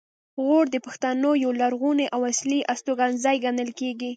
[0.43, 4.09] غور د پښتنو یو لرغونی او اصلي استوګنځی ګڼل کیږي